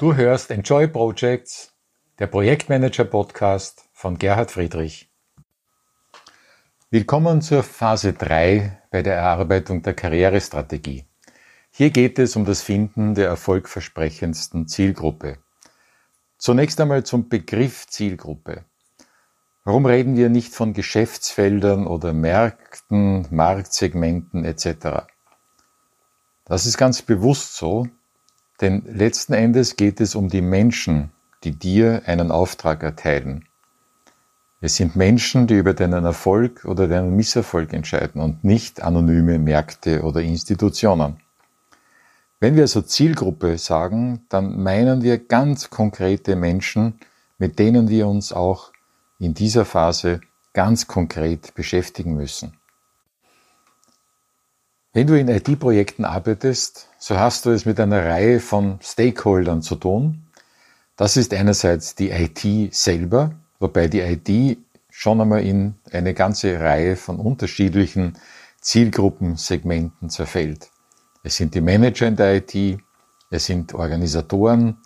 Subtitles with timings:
[0.00, 1.74] Du hörst Enjoy Projects,
[2.18, 5.10] der Projektmanager Podcast von Gerhard Friedrich.
[6.88, 11.04] Willkommen zur Phase 3 bei der Erarbeitung der Karrierestrategie.
[11.70, 15.36] Hier geht es um das Finden der erfolgversprechendsten Zielgruppe.
[16.38, 18.64] Zunächst einmal zum Begriff Zielgruppe.
[19.64, 25.04] Warum reden wir nicht von Geschäftsfeldern oder Märkten, Marktsegmenten etc.?
[26.46, 27.86] Das ist ganz bewusst so,
[28.60, 31.10] denn letzten Endes geht es um die Menschen,
[31.44, 33.46] die dir einen Auftrag erteilen.
[34.60, 40.02] Es sind Menschen, die über deinen Erfolg oder deinen Misserfolg entscheiden und nicht anonyme Märkte
[40.02, 41.16] oder Institutionen.
[42.40, 46.98] Wenn wir also Zielgruppe sagen, dann meinen wir ganz konkrete Menschen,
[47.38, 48.72] mit denen wir uns auch
[49.18, 50.20] in dieser Phase
[50.52, 52.52] ganz konkret beschäftigen müssen.
[54.92, 59.76] Wenn du in IT-Projekten arbeitest, so hast du es mit einer Reihe von Stakeholdern zu
[59.76, 60.26] tun.
[60.96, 64.58] Das ist einerseits die IT selber, wobei die IT
[64.90, 68.18] schon einmal in eine ganze Reihe von unterschiedlichen
[68.60, 70.70] Zielgruppensegmenten zerfällt.
[71.22, 72.80] Es sind die Manager in der IT,
[73.30, 74.78] es sind Organisatoren,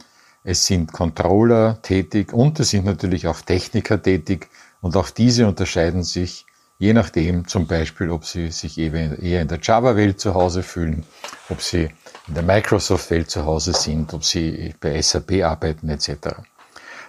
[0.42, 4.50] es sind Controller tätig und es sind natürlich auch Techniker tätig
[4.82, 6.44] und auch diese unterscheiden sich
[6.84, 11.04] je nachdem zum Beispiel, ob Sie sich eher in der Java-Welt zu Hause fühlen,
[11.48, 11.88] ob Sie
[12.28, 16.10] in der Microsoft-Welt zu Hause sind, ob Sie bei SAP arbeiten etc.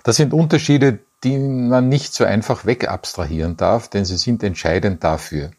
[0.03, 5.51] Das sind Unterschiede, die man nicht so einfach wegabstrahieren darf, denn sie sind entscheidend dafür.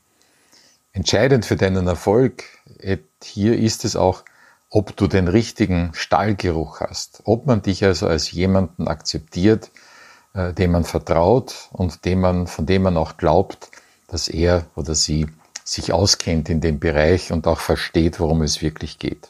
[0.92, 2.44] Entscheidend für deinen Erfolg
[3.22, 4.24] hier ist es auch,
[4.70, 9.70] ob du den richtigen Stallgeruch hast, ob man dich also als jemanden akzeptiert,
[10.32, 13.70] äh, dem man vertraut und dem man, von dem man auch glaubt,
[14.08, 15.26] dass er oder sie
[15.64, 19.28] sich auskennt in dem Bereich und auch versteht, worum es wirklich geht.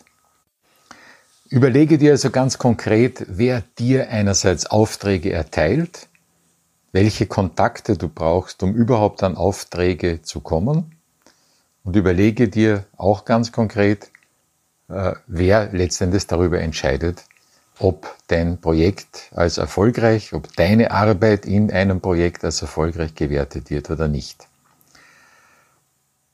[1.49, 6.09] Überlege dir also ganz konkret, wer dir einerseits Aufträge erteilt,
[6.93, 10.97] welche Kontakte du brauchst, um überhaupt an Aufträge zu kommen
[11.85, 14.11] und überlege dir auch ganz konkret,
[14.89, 17.25] äh, wer letztendlich darüber entscheidet,
[17.79, 23.91] ob dein Projekt als erfolgreich, ob deine Arbeit in einem Projekt als erfolgreich gewertet wird
[23.91, 24.49] oder nicht.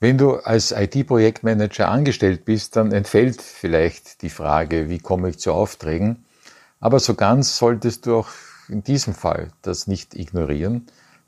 [0.03, 5.53] Wenn du als IT-Projektmanager angestellt bist, dann entfällt vielleicht die Frage, wie komme ich zu
[5.53, 6.25] Aufträgen.
[6.81, 8.27] Aber so ganz solltest du auch
[8.67, 10.87] in diesem Fall das nicht ignorieren,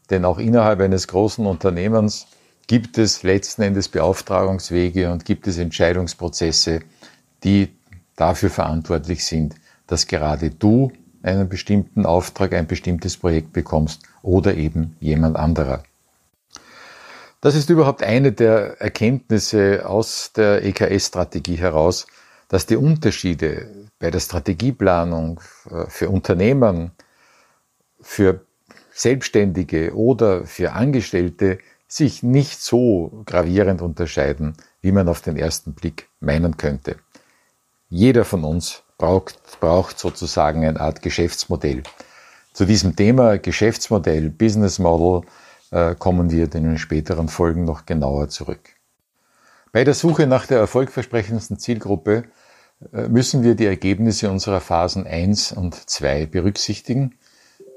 [0.09, 2.27] denn auch innerhalb eines großen Unternehmens
[2.67, 6.81] gibt es letzten Endes Beauftragungswege und gibt es Entscheidungsprozesse,
[7.45, 7.69] die
[8.17, 9.55] dafür verantwortlich sind,
[9.87, 10.91] dass gerade du
[11.23, 15.85] einen bestimmten Auftrag, ein bestimmtes Projekt bekommst oder eben jemand anderer.
[17.45, 22.07] Das ist überhaupt eine der Erkenntnisse aus der EKS-Strategie heraus,
[22.47, 23.69] dass die Unterschiede
[23.99, 25.39] bei der Strategieplanung
[25.69, 26.89] äh, für Unternehmen,
[28.01, 28.43] für
[28.91, 36.09] Selbstständige oder für Angestellte sich nicht so gravierend unterscheiden, wie man auf den ersten Blick
[36.19, 36.95] meinen könnte.
[37.89, 41.83] Jeder von uns braucht, braucht sozusagen eine Art Geschäftsmodell.
[42.53, 45.29] Zu diesem Thema Geschäftsmodell, Business Model,
[45.97, 48.75] kommen wir in den späteren Folgen noch genauer zurück.
[49.71, 52.23] Bei der Suche nach der erfolgversprechendsten Zielgruppe
[52.93, 57.15] äh, müssen wir die Ergebnisse unserer Phasen 1 und 2 berücksichtigen.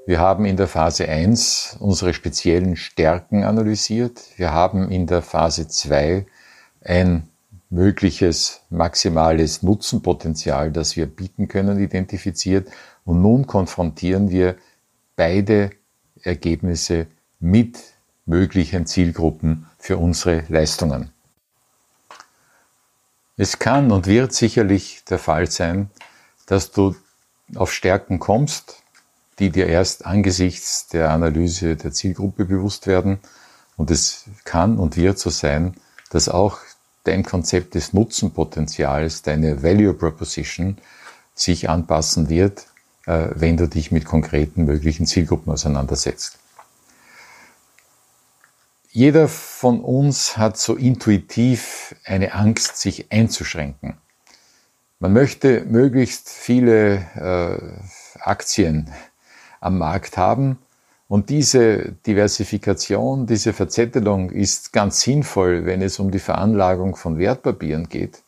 [0.05, 4.21] Wir haben in der Phase 1 unsere speziellen Stärken analysiert.
[4.37, 6.25] Wir haben in der Phase 2
[6.81, 7.27] ein
[7.69, 12.69] mögliches maximales Nutzenpotenzial, das wir bieten können, identifiziert.
[13.03, 14.55] Und nun konfrontieren wir
[15.15, 15.71] beide
[16.23, 17.07] Ergebnisse
[17.39, 17.79] mit
[18.25, 21.11] möglichen Zielgruppen für unsere Leistungen.
[23.37, 25.89] Es kann und wird sicherlich der Fall sein,
[26.45, 26.95] dass du
[27.55, 28.83] auf Stärken kommst,
[29.39, 33.19] die dir erst angesichts der Analyse der Zielgruppe bewusst werden.
[33.77, 35.75] Und es kann und wird so sein,
[36.09, 36.57] dass auch
[37.05, 40.77] dein Konzept des Nutzenpotenzials, deine Value Proposition
[41.33, 42.65] sich anpassen wird,
[43.05, 46.37] äh, wenn du dich mit konkreten möglichen Zielgruppen auseinandersetzt.
[48.91, 53.97] Jeder von uns hat so intuitiv eine Angst, sich einzuschränken.
[54.97, 58.89] Man möchte möglichst viele äh, Aktien
[59.59, 60.57] am Markt haben
[61.07, 67.89] und diese Diversifikation, diese Verzettelung ist ganz sinnvoll, wenn es um die Veranlagung von Wertpapieren
[67.89, 68.23] geht,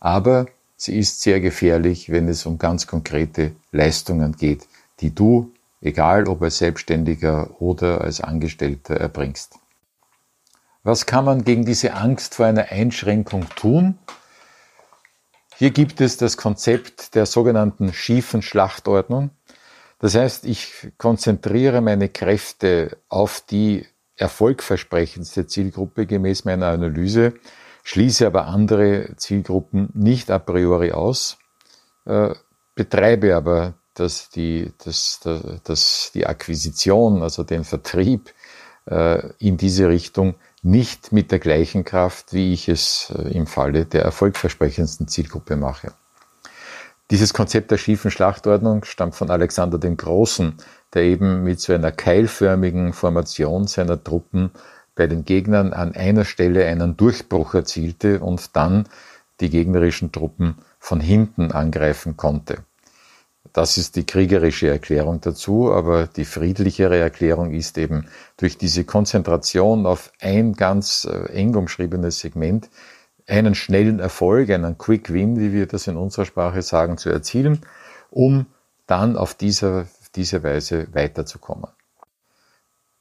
[0.00, 0.46] aber
[0.76, 4.66] sie ist sehr gefährlich, wenn es um ganz konkrete Leistungen geht,
[4.98, 9.59] die du, egal ob als Selbstständiger oder als Angestellter, erbringst.
[10.82, 13.98] Was kann man gegen diese Angst vor einer Einschränkung tun?
[15.56, 19.30] Hier gibt es das Konzept der sogenannten schiefen Schlachtordnung.
[19.98, 23.86] Das heißt, ich konzentriere meine Kräfte auf die
[24.16, 27.34] erfolgversprechendste Zielgruppe gemäß meiner Analyse,
[27.84, 31.36] schließe aber andere Zielgruppen nicht a priori aus,
[32.06, 32.34] äh,
[32.74, 35.20] betreibe aber dass die, dass,
[35.64, 38.32] dass die Akquisition, also den Vertrieb
[38.86, 43.86] äh, in diese Richtung nicht mit der gleichen Kraft, wie ich es äh, im Falle
[43.86, 45.92] der erfolgversprechendsten Zielgruppe mache.
[47.10, 50.54] Dieses Konzept der schiefen Schlachtordnung stammt von Alexander dem Großen,
[50.94, 54.50] der eben mit so einer keilförmigen Formation seiner Truppen
[54.94, 58.88] bei den Gegnern an einer Stelle einen Durchbruch erzielte und dann
[59.40, 62.58] die gegnerischen Truppen von hinten angreifen konnte.
[63.52, 68.06] Das ist die kriegerische Erklärung dazu, aber die friedlichere Erklärung ist eben
[68.36, 72.70] durch diese Konzentration auf ein ganz äh, eng umschriebenes Segment
[73.26, 77.60] einen schnellen Erfolg, einen Quick Win, wie wir das in unserer Sprache sagen, zu erzielen,
[78.10, 78.46] um
[78.86, 79.86] dann auf dieser,
[80.16, 81.70] diese Weise weiterzukommen.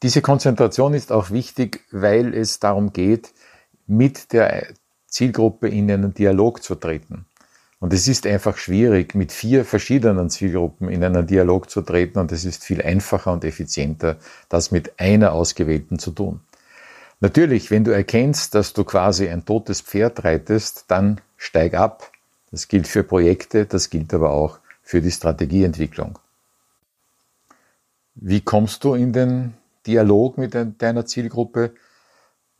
[0.02, 3.34] Diese Konzentration ist auch wichtig, weil es darum geht,
[3.86, 4.68] mit der
[5.08, 7.26] Zielgruppe in einen Dialog zu treten.
[7.80, 12.32] Und es ist einfach schwierig, mit vier verschiedenen Zielgruppen in einen Dialog zu treten und
[12.32, 14.18] es ist viel einfacher und effizienter,
[14.50, 16.42] das mit einer ausgewählten zu tun.
[17.22, 22.12] Natürlich, wenn du erkennst, dass du quasi ein totes Pferd reitest, dann steig ab.
[22.52, 26.20] Das gilt für Projekte, das gilt aber auch für die Strategieentwicklung.
[28.16, 29.54] Wie kommst du in den
[29.86, 31.74] Dialog mit deiner Zielgruppe?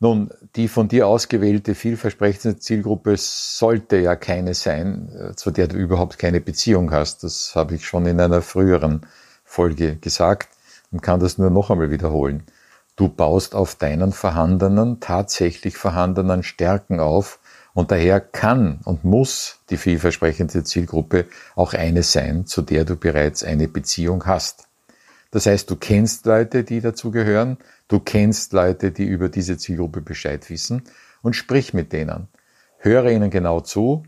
[0.02, 5.76] Nun, die von dir ausgewählte vielversprechende Zielgruppe sollte ja keine sein, äh, zu der du
[5.76, 7.22] überhaupt keine Beziehung hast.
[7.22, 9.06] Das habe ich schon in einer früheren
[9.44, 10.48] Folge gesagt
[10.90, 12.44] und kann das nur noch einmal wiederholen.
[12.96, 17.38] Du baust auf deinen vorhandenen, tatsächlich vorhandenen Stärken auf
[17.74, 23.44] und daher kann und muss die vielversprechende Zielgruppe auch eine sein, zu der du bereits
[23.44, 24.69] eine Beziehung hast.
[25.30, 30.00] Das heißt, du kennst Leute, die dazu gehören, du kennst Leute, die über diese Zielgruppe
[30.00, 30.82] Bescheid wissen
[31.22, 32.28] und sprich mit denen.
[32.78, 34.04] Höre ihnen genau zu,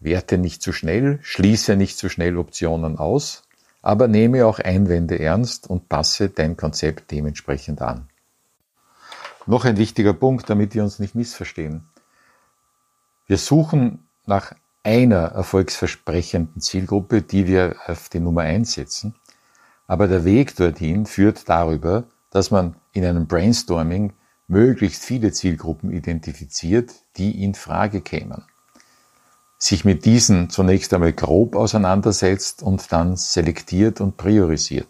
[0.00, 3.42] werte nicht zu schnell, schließe nicht zu schnell Optionen aus,
[3.82, 8.08] aber nehme auch Einwände ernst und passe dein Konzept dementsprechend an.
[9.46, 11.86] Noch ein wichtiger Punkt, damit wir uns nicht missverstehen.
[13.26, 19.14] Wir suchen nach einer erfolgsversprechenden Zielgruppe, die wir auf die Nummer einsetzen.
[19.86, 24.12] Aber der Weg dorthin führt darüber, dass man in einem Brainstorming
[24.48, 28.44] möglichst viele Zielgruppen identifiziert, die in Frage kämen.
[29.58, 34.88] Sich mit diesen zunächst einmal grob auseinandersetzt und dann selektiert und priorisiert.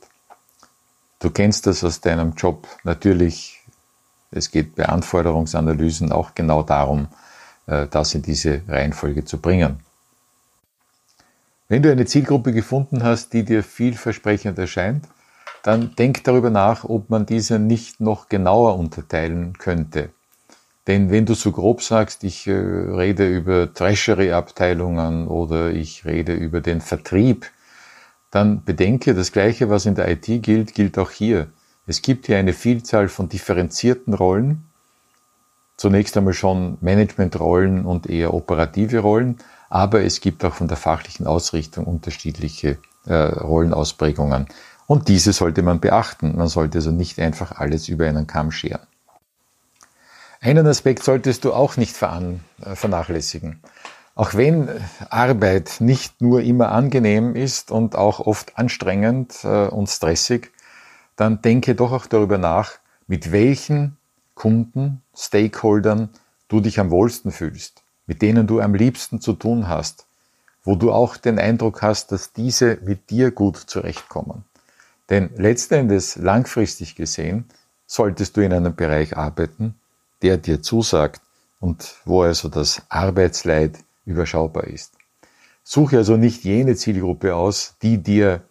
[1.21, 3.63] Du kennst das aus deinem Job natürlich.
[4.31, 7.09] Es geht bei Anforderungsanalysen auch genau darum,
[7.67, 9.81] äh, das in diese Reihenfolge zu bringen.
[11.69, 15.07] Wenn du eine Zielgruppe gefunden hast, die dir vielversprechend erscheint,
[15.63, 20.11] dann denk darüber nach, ob man diese nicht noch genauer unterteilen könnte.
[20.87, 26.61] Denn wenn du so grob sagst, ich äh, rede über Treasury-Abteilungen oder ich rede über
[26.61, 27.51] den Vertrieb,
[28.31, 31.49] dann bedenke, das Gleiche, was in der IT gilt, gilt auch hier.
[31.87, 34.65] Es gibt hier eine Vielzahl von differenzierten Rollen,
[35.79, 39.39] zunächst einmal schon Managementrollen und eher operative Rollen,
[39.75, 44.47] aber es gibt auch von der fachlichen Ausrichtung unterschiedliche äh, Rollenausprägungen.
[44.87, 46.37] Und diese sollte man beachten.
[46.37, 48.87] Man sollte also nicht einfach alles über einen Kamm scheren.
[50.41, 53.65] Einen Aspekt solltest du auch nicht äh, vernachlässigen.
[54.15, 54.69] Auch wenn
[55.11, 60.53] Arbeit nicht nur immer angenehm ist und auch oft anstrengend äh, und stressig,
[61.17, 62.75] dann denke doch auch darüber nach,
[63.09, 63.97] mit welchen
[64.37, 66.11] Kunden, Stakeholdern
[66.47, 70.07] du dich am wohlsten fühlst mit denen du am liebsten zu tun hast,
[70.63, 74.45] wo du auch den Eindruck hast, dass diese mit dir gut zurechtkommen.
[75.11, 77.45] Denn letzten Endes, langfristig gesehen,
[77.87, 79.75] solltest du in einem Bereich arbeiten,
[80.23, 81.21] der dir zusagt
[81.61, 84.93] und wo also das Arbeitsleid überschaubar ist.
[85.63, 88.43] Suche also nicht jene Zielgruppe aus, die dir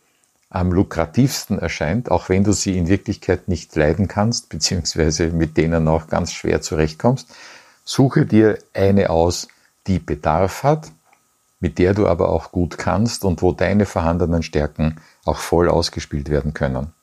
[0.49, 5.87] am lukrativsten erscheint, auch wenn du sie in Wirklichkeit nicht leiden kannst, beziehungsweise mit denen
[5.87, 7.33] auch ganz schwer zurechtkommst,
[7.83, 9.47] Suche dir eine aus,
[9.87, 10.91] die Bedarf hat,
[11.59, 16.29] mit der du aber auch gut kannst und wo deine vorhandenen Stärken auch voll ausgespielt
[16.29, 16.93] werden können.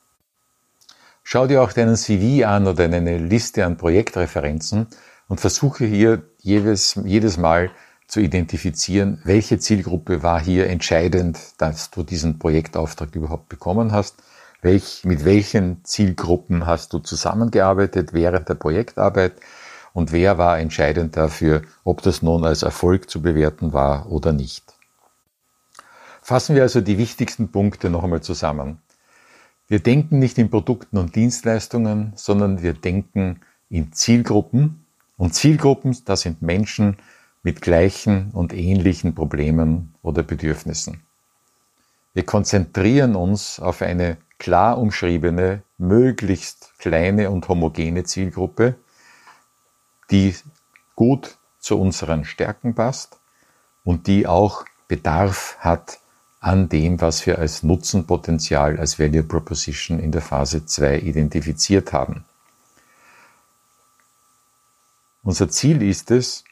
[1.22, 4.87] Schau dir auch deinen CV an oder eine Liste an Projektreferenzen
[5.28, 7.70] und versuche hier jedes, jedes Mal
[8.06, 14.16] zu identifizieren, welche Zielgruppe war hier entscheidend, dass du diesen Projektauftrag überhaupt bekommen hast,
[14.62, 19.34] welch, mit welchen Zielgruppen hast du zusammengearbeitet während der Projektarbeit
[19.92, 24.75] und wer war entscheidend dafür, ob das nun als Erfolg zu bewerten war oder nicht.
[26.23, 28.78] Fassen wir also die wichtigsten Punkte noch einmal zusammen.
[29.68, 34.85] Wir denken nicht in Produkten und Dienstleistungen, sondern wir denken in Zielgruppen.
[35.16, 36.97] Und Zielgruppen, das sind Menschen
[37.42, 41.02] mit gleichen und ähnlichen Problemen oder Bedürfnissen.
[42.12, 48.75] Wir konzentrieren uns auf eine klar umschriebene, möglichst kleine und homogene Zielgruppe,
[50.11, 50.35] die
[50.97, 53.19] gut zu unseren Stärken passt
[53.85, 55.99] und die auch Bedarf hat
[56.40, 62.25] an dem, was wir als Nutzenpotenzial, als Value Proposition in der Phase 2 identifiziert haben.
[65.23, 66.45] Unser Ziel ist es,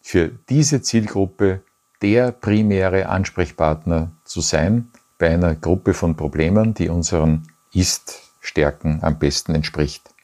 [0.00, 1.62] für diese Zielgruppe
[2.00, 9.54] der primäre Ansprechpartner zu sein bei einer Gruppe von Problemen, die unseren Ist-Stärken am besten
[9.54, 10.14] entspricht.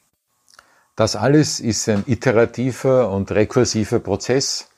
[0.97, 4.69] Das alles ist ein iterativer und rekursiver Prozess.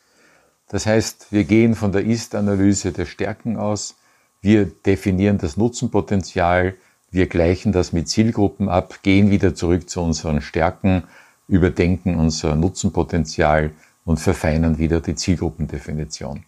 [0.69, 3.97] Das heißt, wir gehen von der Ist-Analyse der Stärken aus,
[4.41, 6.75] wir definieren das Nutzenpotenzial,
[7.11, 11.05] wir gleichen das mit Zielgruppen ab, gehen wieder zurück zu unseren Stärken,
[11.49, 13.71] überdenken unser Nutzenpotenzial
[14.05, 16.45] und verfeinern wieder die Zielgruppendefinition.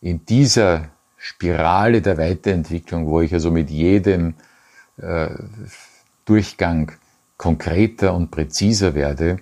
[0.00, 4.34] In dieser Spirale der Weiterentwicklung, wo ich also mit jedem
[4.96, 5.30] äh,
[6.24, 6.92] Durchgang
[7.42, 9.40] konkreter und präziser werde,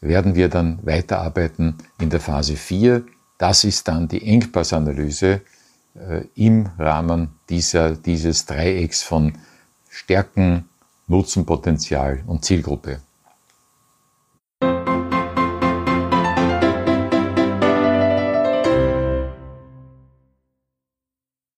[0.00, 3.04] werden wir dann weiterarbeiten in der Phase 4.
[3.36, 5.42] Das ist dann die Engpassanalyse
[5.94, 9.34] äh, im Rahmen dieser, dieses Dreiecks von
[9.90, 10.64] Stärken,
[11.08, 13.00] Nutzenpotenzial und Zielgruppe.